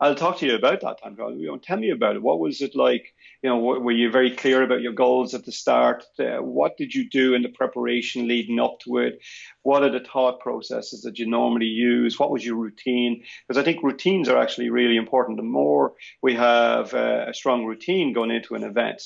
[0.00, 1.16] I'll talk to you about that time.
[1.38, 2.22] You know, tell me about it.
[2.22, 3.14] What was it like?
[3.40, 6.02] You know, were you very clear about your goals at the start?
[6.18, 9.20] Uh, what did you do in the preparation leading up to it?
[9.62, 12.18] What are the thought processes that you normally use?
[12.18, 13.22] What was your routine?
[13.46, 15.36] Because I think routines are actually really important.
[15.36, 19.02] The more we have uh, a strong routine going into an event,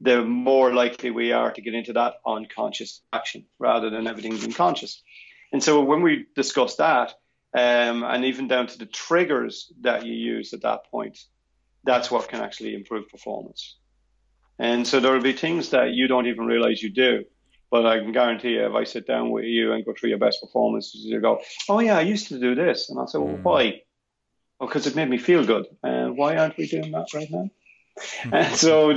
[0.00, 4.52] the more likely we are to get into that unconscious action rather than everything being
[4.52, 5.02] conscious.
[5.52, 7.14] And so when we discuss that,
[7.54, 11.18] um, and even down to the triggers that you use at that point,
[11.84, 13.76] that's what can actually improve performance.
[14.58, 17.24] And so there will be things that you don't even realize you do.
[17.70, 20.18] But I can guarantee you, if I sit down with you and go through your
[20.18, 23.36] best performances, you go, "Oh yeah, I used to do this," and I'll say, "Well,
[23.36, 23.42] mm.
[23.42, 23.82] why?"
[24.58, 25.66] Because it made me feel good.
[25.82, 27.50] And why aren't we doing that right now?
[28.32, 28.94] and so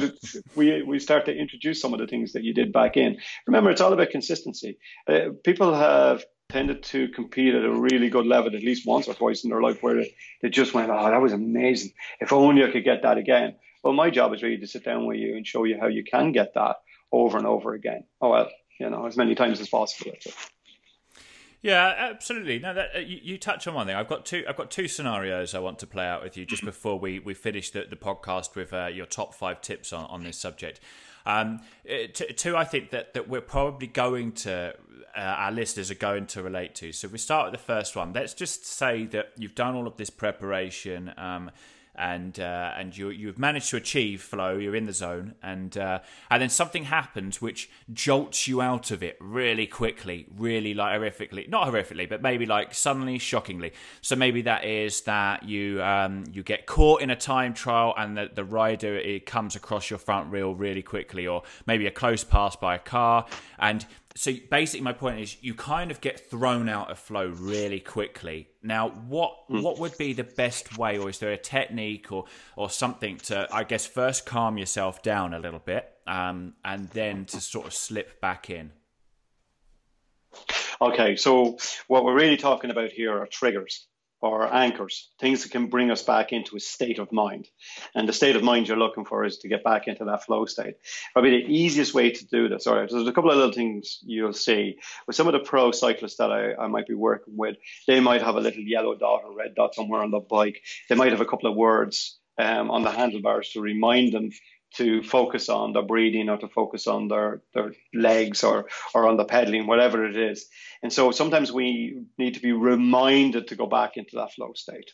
[0.55, 3.17] we we start to introduce some of the things that you did back in.
[3.45, 4.77] Remember, it's all about consistency.
[5.07, 9.13] Uh, people have tended to compete at a really good level at least once or
[9.13, 11.93] twice in their life where they, they just went, oh, that was amazing.
[12.19, 13.55] If only I could get that again.
[13.83, 16.03] Well, my job is really to sit down with you and show you how you
[16.03, 16.77] can get that
[17.11, 18.03] over and over again.
[18.21, 20.11] Oh, well, you know, as many times as possible.
[21.61, 22.57] Yeah, absolutely.
[22.57, 23.95] No, that, uh, you, you, touch on one thing.
[23.95, 24.43] I've got two.
[24.49, 27.35] I've got two scenarios I want to play out with you just before we, we
[27.35, 30.79] finish the, the podcast with uh, your top five tips on, on this subject.
[31.23, 34.73] Um, uh, two, I think that, that we're probably going to
[35.15, 36.91] uh, our listeners are going to relate to.
[36.91, 39.97] So we start with the first one, let's just say that you've done all of
[39.97, 41.13] this preparation.
[41.17, 41.51] Um,
[41.95, 44.57] and uh, and you you've managed to achieve flow.
[44.57, 45.99] You're in the zone, and uh,
[46.29, 51.49] and then something happens which jolts you out of it really quickly, really like horrifically,
[51.49, 53.73] not horrifically, but maybe like suddenly, shockingly.
[54.01, 58.17] So maybe that is that you um, you get caught in a time trial, and
[58.17, 62.23] the, the rider it comes across your front wheel really quickly, or maybe a close
[62.23, 63.25] pass by a car,
[63.59, 67.79] and so basically my point is you kind of get thrown out of flow really
[67.79, 68.49] quickly.
[68.61, 69.61] Now what mm.
[69.61, 73.47] what would be the best way or is there a technique or or something to
[73.51, 77.73] i guess first calm yourself down a little bit um, and then to sort of
[77.73, 78.71] slip back in?
[80.81, 83.87] Okay so what we're really talking about here are triggers
[84.21, 87.47] or anchors, things that can bring us back into a state of mind.
[87.95, 90.45] And the state of mind you're looking for is to get back into that flow
[90.45, 90.75] state.
[91.13, 93.99] Probably the easiest way to do this, all right, there's a couple of little things
[94.03, 94.77] you'll see.
[95.07, 97.57] With some of the pro cyclists that I, I might be working with,
[97.87, 100.61] they might have a little yellow dot or red dot somewhere on the bike.
[100.87, 104.31] They might have a couple of words um, on the handlebars to remind them
[104.75, 109.17] to focus on their breathing or to focus on their, their legs or, or on
[109.17, 110.47] the pedaling, whatever it is.
[110.81, 114.91] And so sometimes we need to be reminded to go back into that flow state.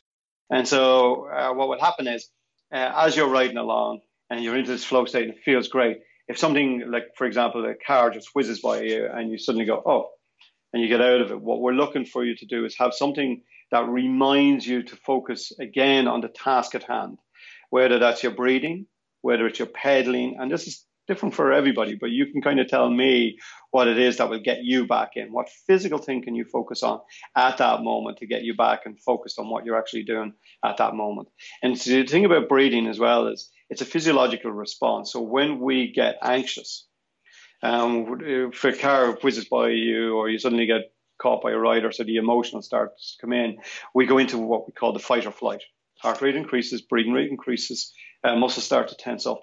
[0.50, 2.30] And so uh, what would happen is
[2.74, 6.00] uh, as you're riding along and you're into this flow state and it feels great,
[6.28, 9.82] if something like, for example, a car just whizzes by you and you suddenly go,
[9.86, 10.10] oh,
[10.74, 12.94] and you get out of it, what we're looking for you to do is have
[12.94, 17.18] something that reminds you to focus again on the task at hand,
[17.70, 18.86] whether that's your breathing,
[19.28, 22.70] whether it's your pedaling, and this is different for everybody, but you can kind of
[22.70, 23.38] tell me
[23.72, 25.34] what it is that will get you back in.
[25.34, 27.02] What physical thing can you focus on
[27.36, 30.32] at that moment to get you back and focused on what you're actually doing
[30.63, 31.28] at that moment?
[31.62, 35.12] And so the thing about breathing as well is it's a physiological response.
[35.12, 36.88] So when we get anxious,
[37.62, 41.92] um, if a car whizzes by you or you suddenly get caught by a rider,
[41.92, 43.58] so the emotional starts to come in,
[43.94, 45.63] we go into what we call the fight or flight.
[46.02, 47.92] Heart rate increases, breathing rate increases,
[48.28, 49.42] uh, muscles start to tense up.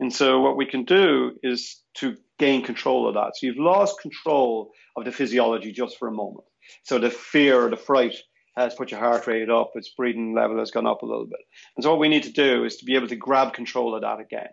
[0.00, 3.32] And so what we can do is to gain control of that.
[3.36, 6.44] So you've lost control of the physiology just for a moment.
[6.84, 8.14] So the fear or the fright
[8.56, 11.40] has put your heart rate up, its breathing level has gone up a little bit.
[11.76, 14.02] And so what we need to do is to be able to grab control of
[14.02, 14.48] that again.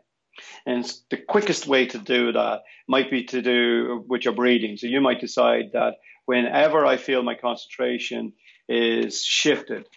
[0.66, 4.78] And the quickest way to do that might be to do with your breathing.
[4.78, 8.34] So you might decide that whenever I feel my concentration
[8.68, 9.88] is shifted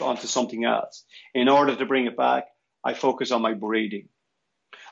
[0.00, 2.46] onto something else, in order to bring it back,
[2.84, 4.08] I focus on my breathing.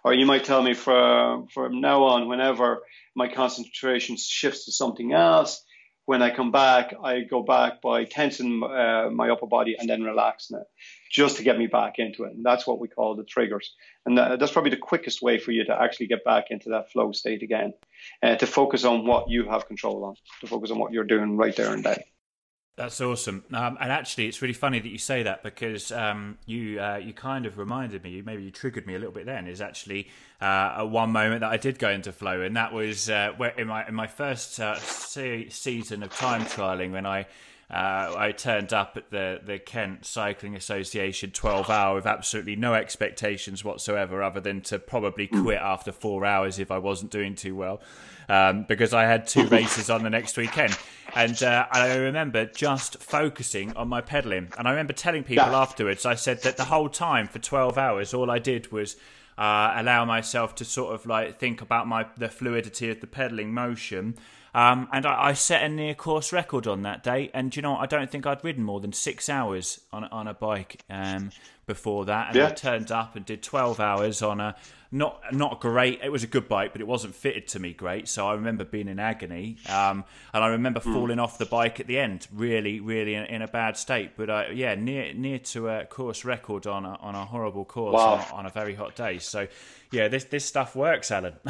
[0.04, 2.82] Or you might tell me from, from now on, whenever
[3.14, 5.64] my concentration shifts to something else,
[6.04, 10.02] when I come back, I go back by tensing uh, my upper body and then
[10.02, 10.66] relaxing it,
[11.10, 12.32] just to get me back into it.
[12.32, 13.72] And that's what we call the triggers.
[14.04, 16.90] And that, that's probably the quickest way for you to actually get back into that
[16.90, 17.74] flow state again,
[18.22, 21.36] uh, to focus on what you have control on, to focus on what you're doing
[21.36, 22.02] right there and then.
[22.74, 26.80] That's awesome, um, and actually, it's really funny that you say that because um, you
[26.80, 29.26] uh, you kind of reminded me, maybe you triggered me a little bit.
[29.26, 30.08] Then is actually
[30.40, 33.50] uh, at one moment that I did go into flow, and that was uh, where
[33.50, 37.26] in my in my first uh, se- season of time trialing when I.
[37.70, 42.74] Uh, I turned up at the, the Kent Cycling Association 12 hour with absolutely no
[42.74, 47.56] expectations whatsoever, other than to probably quit after four hours if I wasn't doing too
[47.56, 47.80] well,
[48.32, 50.76] um, because I had two races on the next weekend.
[51.14, 54.50] And uh, I remember just focusing on my pedaling.
[54.56, 55.60] And I remember telling people yeah.
[55.60, 58.96] afterwards, I said that the whole time for 12 hours, all I did was
[59.36, 63.52] uh, allow myself to sort of like think about my the fluidity of the pedaling
[63.52, 64.14] motion.
[64.54, 67.30] Um, and I, I, set a near course record on that day.
[67.32, 70.34] And you know, I don't think I'd ridden more than six hours on on a
[70.34, 71.30] bike um,
[71.66, 72.28] before that.
[72.28, 72.48] And yeah.
[72.48, 74.56] I turned up and did twelve hours on a
[74.92, 76.00] not not great.
[76.02, 78.08] It was a good bike, but it wasn't fitted to me great.
[78.08, 80.92] So I remember being in agony, um, and I remember mm.
[80.92, 84.12] falling off the bike at the end, really, really in, in a bad state.
[84.18, 87.94] But uh, yeah, near near to a course record on a, on a horrible course
[87.94, 88.26] wow.
[88.32, 89.18] on, on, a very hot day.
[89.18, 89.48] So
[89.92, 91.36] yeah, this this stuff works, Alan.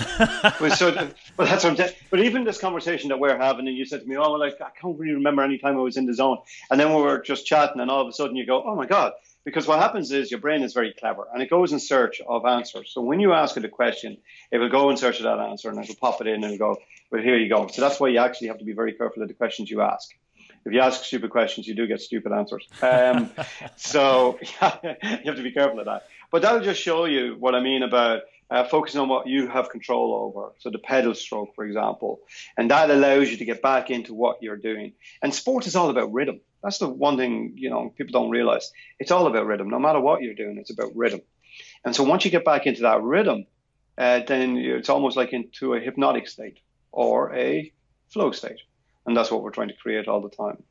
[0.60, 0.92] well, so,
[1.36, 1.94] but that's what I'm saying.
[2.10, 4.60] But even this conversation that we're having, and you said to me, "Oh, well, like
[4.60, 6.38] I can't really remember any time I was in the zone,"
[6.70, 8.86] and then we were just chatting, and all of a sudden you go, "Oh my
[8.86, 12.20] god." Because what happens is your brain is very clever and it goes in search
[12.26, 12.92] of answers.
[12.92, 14.18] So when you ask it a question,
[14.52, 16.58] it will go in search of that answer and it will pop it in and
[16.58, 16.76] go,
[17.10, 17.66] well, here you go.
[17.66, 20.10] So that's why you actually have to be very careful of the questions you ask.
[20.64, 22.68] If you ask stupid questions, you do get stupid answers.
[22.80, 23.30] Um,
[23.76, 26.06] so yeah, you have to be careful of that.
[26.30, 28.22] But that'll just show you what I mean about
[28.52, 30.52] uh, focusing on what you have control over.
[30.58, 32.20] So the pedal stroke, for example,
[32.58, 34.92] and that allows you to get back into what you're doing.
[35.22, 36.40] And sport is all about rhythm.
[36.62, 38.70] That's the one thing you know people don't realize.
[38.98, 39.70] It's all about rhythm.
[39.70, 41.22] No matter what you're doing, it's about rhythm.
[41.84, 43.46] And so once you get back into that rhythm,
[43.96, 46.58] uh, then it's almost like into a hypnotic state
[46.92, 47.72] or a
[48.10, 48.60] flow state,
[49.06, 50.62] and that's what we're trying to create all the time.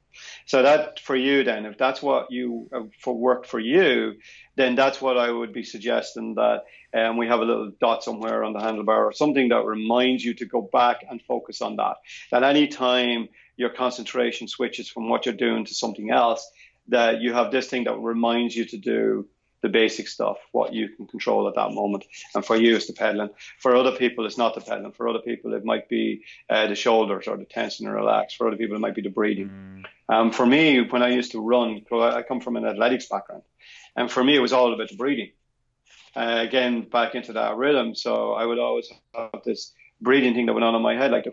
[0.45, 4.15] So that for you, then, if that's what you uh, for work for you,
[4.55, 8.43] then that's what I would be suggesting that um, we have a little dot somewhere
[8.43, 11.95] on the handlebar or something that reminds you to go back and focus on that.
[12.31, 16.49] That any time your concentration switches from what you're doing to something else,
[16.89, 19.27] that you have this thing that reminds you to do
[19.61, 22.03] the basic stuff, what you can control at that moment.
[22.33, 23.29] And for you, it's the pedaling.
[23.59, 24.93] For other people, it's not the pedaling.
[24.93, 28.33] For other people, it might be uh, the shoulders or the tension and relax.
[28.33, 29.83] For other people, it might be the breathing.
[30.09, 30.13] Mm.
[30.13, 33.43] Um, for me, when I used to run, I come from an athletics background,
[33.95, 35.31] and for me, it was all about the breathing.
[36.15, 37.95] Uh, again, back into that rhythm.
[37.95, 39.71] So I would always have this
[40.01, 41.31] breathing thing that went on in my head, like the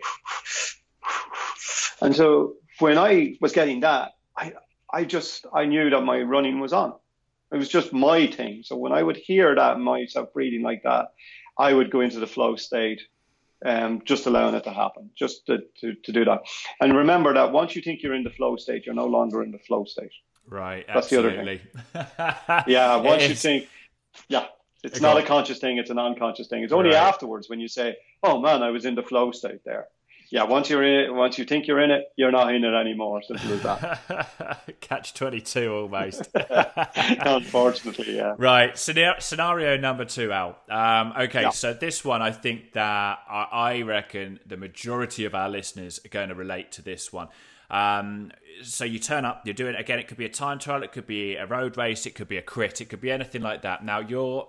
[2.00, 4.52] and so when I was getting that, I
[4.92, 6.94] I just I knew that my running was on.
[7.52, 8.62] It was just my thing.
[8.64, 11.12] So when I would hear that myself breathing like that,
[11.58, 13.00] I would go into the flow state,
[13.64, 16.42] um, just allowing it to happen, just to, to, to do that.
[16.80, 19.50] And remember that once you think you're in the flow state, you're no longer in
[19.50, 20.12] the flow state.
[20.46, 20.86] Right.
[20.86, 21.62] That's absolutely.
[21.92, 22.64] the other thing.
[22.66, 22.96] yeah.
[22.96, 23.68] Once you think,
[24.28, 24.46] yeah,
[24.84, 26.62] it's not a conscious thing; it's an unconscious thing.
[26.62, 27.02] It's only right.
[27.02, 29.88] afterwards when you say, "Oh man, I was in the flow state there."
[30.30, 32.74] Yeah, once you're in it, once you think you're in it, you're not in it
[32.74, 33.22] anymore.
[33.22, 34.60] Simple as that.
[34.80, 36.28] Catch twenty two, almost.
[36.34, 38.34] Unfortunately, yeah.
[38.36, 38.76] Right.
[38.76, 40.58] Scenario number two, Al.
[40.68, 41.50] Um, okay, yeah.
[41.50, 46.28] so this one, I think that I reckon the majority of our listeners are going
[46.28, 47.28] to relate to this one.
[47.70, 49.98] Um, so you turn up, you're doing again.
[49.98, 52.36] It could be a time trial, it could be a road race, it could be
[52.36, 53.84] a crit, it could be anything like that.
[53.84, 54.48] Now you're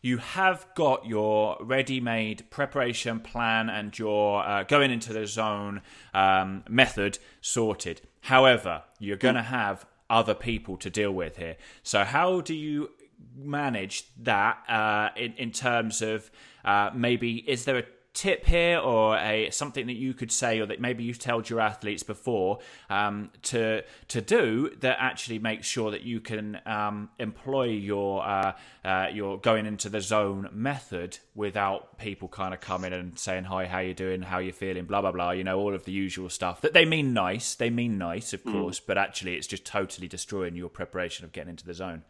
[0.00, 5.82] you have got your ready-made preparation plan and your uh, going into the zone
[6.14, 8.00] um, method sorted.
[8.22, 11.56] However, you're going to have other people to deal with here.
[11.82, 12.90] So how do you
[13.36, 16.30] manage that uh, in in terms of
[16.64, 17.84] uh, maybe is there a
[18.18, 21.60] tip here or a something that you could say or that maybe you've told your
[21.60, 22.58] athletes before
[22.90, 28.52] um, to to do that actually makes sure that you can um, employ your uh,
[28.84, 33.66] uh, your going into the zone method without people kind of coming and saying hi
[33.66, 34.22] how you doing?
[34.22, 34.86] How you feeling?
[34.86, 35.30] Blah blah blah.
[35.30, 37.54] You know all of the usual stuff that they mean nice.
[37.54, 38.50] They mean nice of mm.
[38.50, 42.02] course but actually it's just totally destroying your preparation of getting into the zone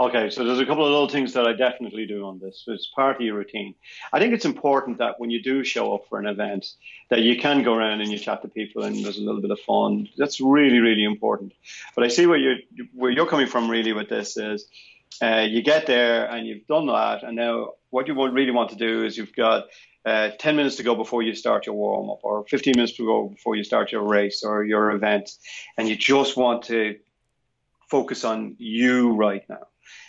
[0.00, 2.64] Okay, so there's a couple of little things that I definitely do on this.
[2.66, 3.76] It's part of your routine.
[4.12, 6.66] I think it's important that when you do show up for an event,
[7.10, 9.52] that you can go around and you chat to people and there's a little bit
[9.52, 10.08] of fun.
[10.16, 11.52] That's really, really important.
[11.94, 12.56] But I see where you're
[12.92, 14.66] where you're coming from really with this is
[15.22, 18.76] uh, you get there and you've done that, and now what you really want to
[18.76, 19.66] do is you've got
[20.04, 23.06] uh, 10 minutes to go before you start your warm up, or 15 minutes to
[23.06, 25.30] go before you start your race or your event,
[25.78, 26.98] and you just want to
[27.88, 29.66] focus on you right now.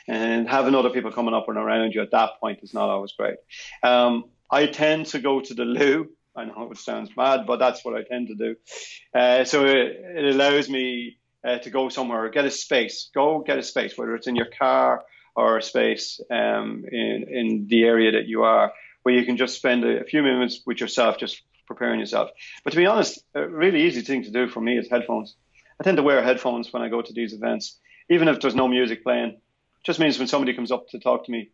[0.08, 3.14] And having other people coming up and around you at that point is not always
[3.14, 3.38] great.
[3.84, 6.10] Um, I tend to go to the loo.
[6.36, 8.56] I know it sounds mad, but that's what I tend to do.
[9.14, 13.58] Uh, so it, it, allows me uh, to go somewhere, get a space, go get
[13.58, 15.04] a space, whether it's in your car
[15.36, 19.56] or a space um, in, in the area that you are, where you can just
[19.56, 22.32] spend a, a few minutes with yourself, just preparing yourself.
[22.64, 25.36] But to be honest, a really easy thing to do for me is headphones.
[25.80, 28.68] I tend to wear headphones when I go to these events, even if there's no
[28.68, 29.40] music playing.
[29.86, 31.50] Just means when somebody comes up to talk to me,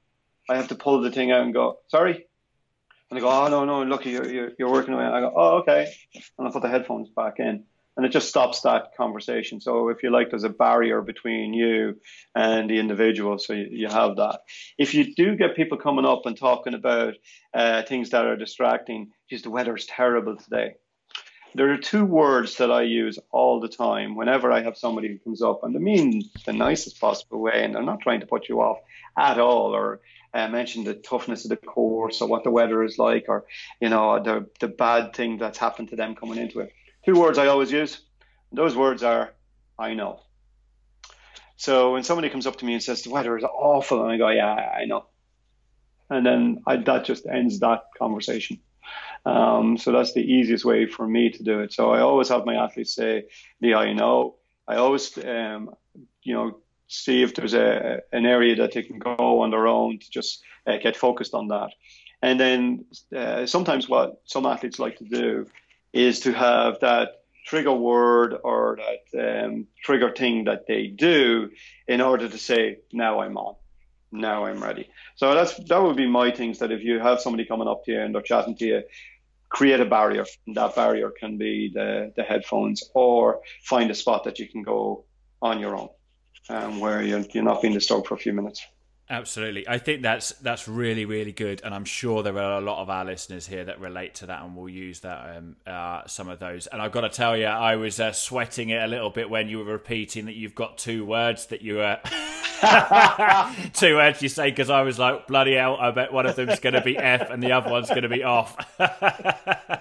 [0.49, 2.25] I have to pull the thing out and go, sorry.
[3.09, 5.03] And they go, oh, no, no, look, you're, you're, you're working away.
[5.03, 5.93] I go, oh, okay.
[6.37, 7.65] And I put the headphones back in.
[7.97, 9.59] And it just stops that conversation.
[9.59, 11.99] So if you like, there's a barrier between you
[12.33, 13.37] and the individual.
[13.37, 14.39] So you, you have that.
[14.77, 17.15] If you do get people coming up and talking about
[17.53, 20.75] uh, things that are distracting, geez, the weather is terrible today
[21.53, 25.19] there are two words that I use all the time whenever I have somebody who
[25.19, 28.47] comes up, and they mean the nicest possible way, and they're not trying to put
[28.47, 28.77] you off
[29.17, 29.99] at all, or
[30.33, 33.45] uh, mention the toughness of the course, or what the weather is like, or
[33.79, 36.73] you know the the bad thing that's happened to them coming into it.
[37.05, 37.99] Two words I always use.
[38.51, 39.33] Those words are
[39.77, 40.21] "I know."
[41.57, 44.17] So when somebody comes up to me and says the weather is awful, and I
[44.17, 45.05] go, "Yeah, I know,"
[46.09, 48.59] and then I, that just ends that conversation.
[49.25, 51.73] Um, so that's the easiest way for me to do it.
[51.73, 53.25] So I always have my athletes say,
[53.59, 54.35] "Yeah, I know."
[54.67, 55.75] I always, um,
[56.23, 56.57] you know,
[56.87, 60.43] see if there's a an area that they can go on their own to just
[60.65, 61.71] uh, get focused on that.
[62.21, 65.47] And then uh, sometimes what some athletes like to do
[65.93, 71.49] is to have that trigger word or that um, trigger thing that they do
[71.87, 73.55] in order to say, "Now I'm on."
[74.11, 74.89] Now I'm ready.
[75.15, 77.91] So that's that would be my things that if you have somebody coming up to
[77.91, 78.83] you and they're chatting to you,
[79.49, 80.25] create a barrier.
[80.47, 84.63] And that barrier can be the, the headphones or find a spot that you can
[84.63, 85.05] go
[85.41, 85.89] on your own
[86.49, 88.65] um, where you're, you're not being disturbed for a few minutes.
[89.11, 92.81] Absolutely, I think that's that's really really good, and I'm sure there are a lot
[92.81, 96.29] of our listeners here that relate to that and will use that um, uh, some
[96.29, 96.67] of those.
[96.67, 99.49] And I've got to tell you, I was uh, sweating it a little bit when
[99.49, 101.97] you were repeating that you've got two words that you uh,
[103.73, 106.61] two words you say because I was like bloody hell, I bet one of them's
[106.61, 108.55] going to be F and the other one's going to be off.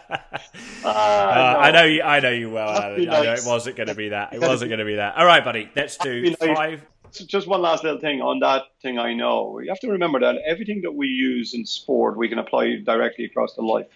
[0.82, 2.68] Uh, uh, I know you, I know you well.
[2.68, 4.32] I, I know it wasn't going to be that.
[4.32, 5.16] It wasn't going to be that.
[5.16, 5.70] All right, buddy.
[5.76, 9.58] Let's do five just one last little thing on that thing I know.
[9.58, 13.24] You have to remember that everything that we use in sport, we can apply directly
[13.24, 13.86] across to life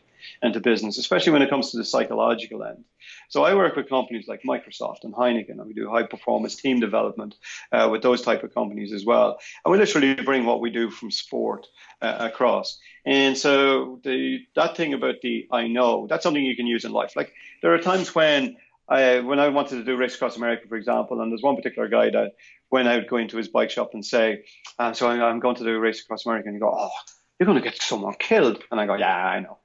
[0.42, 2.84] and to business, especially when it comes to the psychological end.
[3.28, 6.80] So I work with companies like Microsoft and Heineken, and we do high performance team
[6.80, 7.34] development
[7.72, 9.38] uh, with those type of companies as well.
[9.64, 11.66] And we literally bring what we do from sport
[12.00, 12.78] uh, across.
[13.04, 16.92] And so the that thing about the I know, that's something you can use in
[16.92, 17.16] life.
[17.16, 18.56] Like there are times when
[18.88, 21.88] I, when I wanted to do race across America, for example, and there's one particular
[21.88, 22.32] guy that
[22.74, 24.46] when I would go into his bike shop and say,
[24.80, 26.90] uh, so I'm going to do a race across America, and you go, oh,
[27.38, 28.64] you're going to get someone killed.
[28.68, 29.58] And I go, yeah, I know.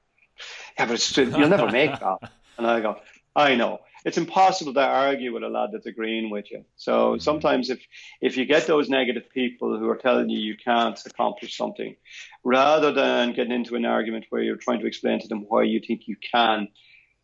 [0.78, 2.30] Yeah, but you'll never make that.
[2.56, 2.98] And I go,
[3.34, 3.80] I know.
[4.04, 6.64] It's impossible to argue with a lad that's agreeing with you.
[6.76, 7.20] So mm-hmm.
[7.20, 7.80] sometimes if,
[8.20, 11.96] if you get those negative people who are telling you you can't accomplish something,
[12.44, 15.80] rather than getting into an argument where you're trying to explain to them why you
[15.80, 16.68] think you can,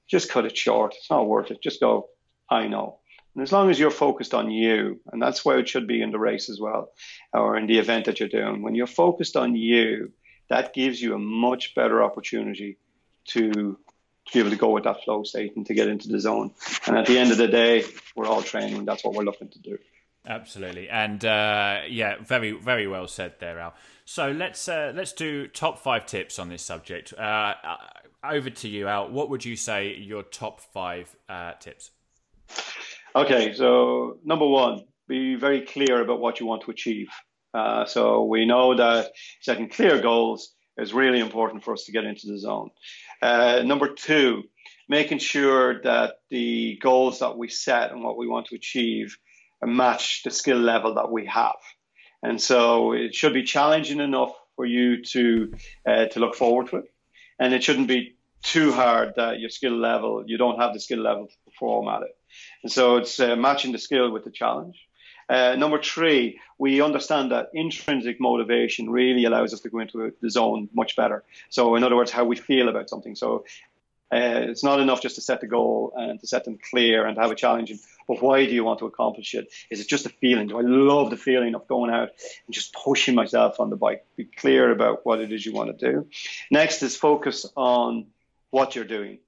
[0.08, 0.94] just cut it short.
[0.96, 1.62] It's not worth it.
[1.62, 2.08] Just go,
[2.50, 2.98] I know.
[3.36, 6.10] And as long as you're focused on you, and that's where it should be in
[6.10, 6.92] the race as well,
[7.34, 10.10] or in the event that you're doing, when you're focused on you,
[10.48, 12.78] that gives you a much better opportunity
[13.26, 16.18] to, to be able to go with that flow state and to get into the
[16.18, 16.50] zone.
[16.86, 17.84] And at the end of the day,
[18.14, 18.86] we're all training.
[18.86, 19.76] That's what we're looking to do.
[20.26, 20.88] Absolutely.
[20.88, 23.74] And uh, yeah, very, very well said there, Al.
[24.06, 27.12] So let's uh, let's do top five tips on this subject.
[27.12, 27.20] Uh,
[27.62, 27.76] uh,
[28.24, 29.10] over to you, Al.
[29.10, 31.90] What would you say your top five uh, tips?
[33.16, 37.08] Okay, so number one, be very clear about what you want to achieve.
[37.54, 42.04] Uh, so we know that setting clear goals is really important for us to get
[42.04, 42.68] into the zone.
[43.22, 44.42] Uh, number two,
[44.86, 49.16] making sure that the goals that we set and what we want to achieve
[49.64, 51.56] match the skill level that we have.
[52.22, 55.54] And so it should be challenging enough for you to
[55.88, 56.84] uh, to look forward to it,
[57.38, 61.00] and it shouldn't be too hard that your skill level you don't have the skill
[61.00, 62.15] level to perform at it.
[62.62, 64.76] And so it's uh, matching the skill with the challenge.
[65.28, 70.30] Uh, number three, we understand that intrinsic motivation really allows us to go into the
[70.30, 71.24] zone much better.
[71.48, 73.16] So, in other words, how we feel about something.
[73.16, 73.44] So,
[74.12, 77.16] uh, it's not enough just to set the goal and to set them clear and
[77.16, 77.72] to have a challenge.
[78.06, 79.52] But why do you want to accomplish it?
[79.68, 80.46] Is it just a feeling?
[80.46, 82.10] Do I love the feeling of going out
[82.46, 84.06] and just pushing myself on the bike?
[84.16, 86.06] Be clear about what it is you want to do.
[86.52, 88.06] Next is focus on
[88.50, 89.18] what you're doing.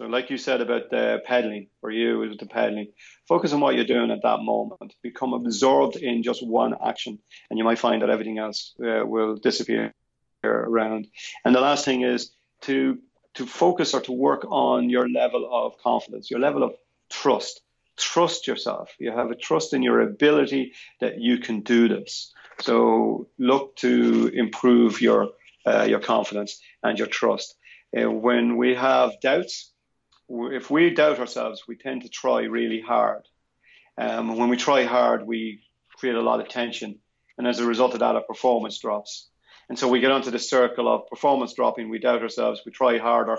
[0.00, 2.90] So, like you said about the pedaling, for you is the pedaling.
[3.28, 4.94] Focus on what you're doing at that moment.
[5.02, 7.18] Become absorbed in just one action,
[7.50, 9.92] and you might find that everything else uh, will disappear
[10.42, 11.06] around.
[11.44, 12.30] And the last thing is
[12.62, 12.98] to
[13.34, 16.72] to focus or to work on your level of confidence, your level of
[17.10, 17.60] trust.
[17.98, 18.94] Trust yourself.
[18.98, 20.72] You have a trust in your ability
[21.02, 22.32] that you can do this.
[22.60, 25.32] So look to improve your
[25.66, 27.54] uh, your confidence and your trust.
[27.94, 29.70] Uh, when we have doubts,
[30.30, 33.22] if we doubt ourselves, we tend to try really hard.
[33.98, 35.62] Um, when we try hard, we
[35.96, 37.00] create a lot of tension,
[37.36, 39.28] and as a result of that, our performance drops.
[39.68, 41.90] And so we get onto the circle of performance dropping.
[41.90, 42.62] We doubt ourselves.
[42.64, 43.38] We try harder.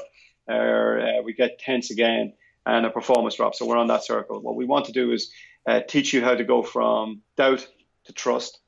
[0.50, 2.34] Uh, we get tense again,
[2.66, 3.60] and our performance drops.
[3.60, 4.42] So we're on that circle.
[4.42, 5.32] What we want to do is
[5.68, 7.68] uh, teach you how to go from doubt
[8.06, 8.60] to trust.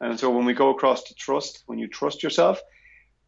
[0.00, 2.60] And so when we go across to trust, when you trust yourself,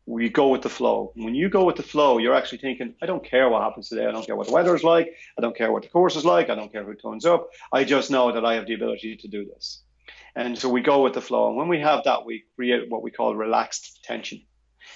[0.07, 1.13] we go with the flow.
[1.17, 4.07] When you go with the flow, you're actually thinking, I don't care what happens today.
[4.07, 5.13] I don't care what the weather is like.
[5.37, 6.49] I don't care what the course is like.
[6.49, 7.51] I don't care who turns up.
[7.73, 9.83] I just know that I have the ability to do this.
[10.37, 11.49] And so we go with the flow.
[11.49, 14.41] And when we have that, we create what we call relaxed tension.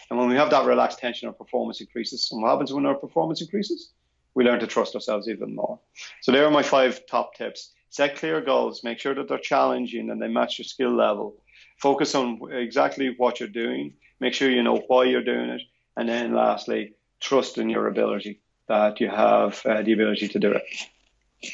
[0.08, 2.28] And when we have that relaxed tension, our performance increases.
[2.30, 3.90] And what happens when our performance increases?
[4.34, 5.80] We learn to trust ourselves even more.
[6.20, 7.72] So there are my five top tips.
[7.88, 8.84] Set clear goals.
[8.84, 11.34] Make sure that they're challenging and they match your skill level.
[11.78, 15.62] Focus on exactly what you're doing Make sure you know why you're doing it.
[15.96, 20.52] And then lastly, trust in your ability that you have uh, the ability to do
[20.52, 20.62] it.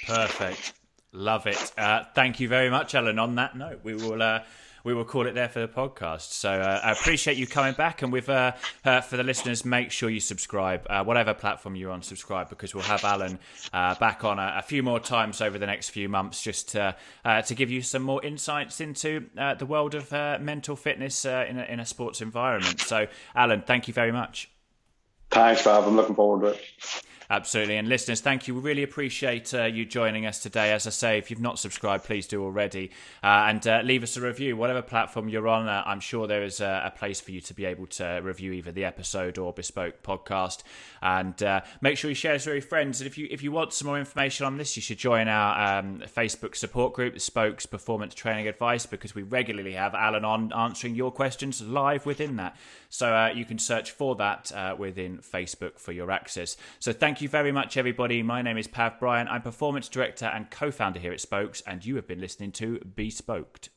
[0.06, 0.74] Perfect.
[1.12, 1.72] Love it.
[1.78, 3.18] Uh, thank you very much, Alan.
[3.18, 4.40] On that note, we will uh,
[4.86, 6.30] we will call it there for the podcast.
[6.30, 8.52] So uh, I appreciate you coming back, and with uh,
[8.84, 12.72] uh, for the listeners, make sure you subscribe, uh, whatever platform you're on, subscribe because
[12.72, 13.40] we'll have Alan
[13.72, 16.94] uh, back on a, a, few more times over the next few months, just to
[17.24, 19.26] uh, to give you some more insights into
[19.58, 22.80] the world of mental fitness in a, in a sports environment.
[22.80, 24.48] So, Alan, thank you very much.
[25.32, 25.84] Thanks, Rob.
[25.84, 26.60] I'm looking forward to it.
[27.28, 27.76] Absolutely.
[27.76, 28.54] And listeners, thank you.
[28.54, 30.72] We really appreciate uh, you joining us today.
[30.72, 32.92] As I say, if you've not subscribed, please do already.
[33.22, 34.56] Uh, and uh, leave us a review.
[34.56, 37.52] Whatever platform you're on, uh, I'm sure there is a, a, place for you to
[37.52, 40.62] be able to review either the episode or Bespoke podcast.
[41.02, 43.00] And uh, make sure you share this with your friends.
[43.00, 45.80] And if you if you want some more information on this, you should join our
[45.80, 50.94] um, Facebook support group, Spokes Performance Training Advice, because we regularly have Alan on answering
[50.94, 52.56] your questions live within that.
[52.88, 56.56] So uh, you can search for that within Facebook for your access.
[56.78, 58.22] So thank Thank you very much, everybody.
[58.22, 59.26] My name is Pav Bryan.
[59.26, 62.78] I'm Performance Director and co founder here at Spokes, and you have been listening to
[62.80, 63.70] Bespoked.